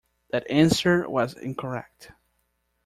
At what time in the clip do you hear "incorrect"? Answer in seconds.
1.37-2.11